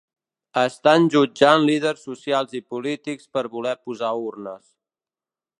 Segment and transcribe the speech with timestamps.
[0.61, 4.69] Estan jutjant líders socials i polítics per voler posar urnes.